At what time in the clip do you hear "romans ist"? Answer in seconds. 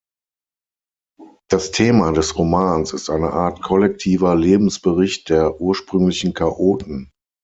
2.35-3.11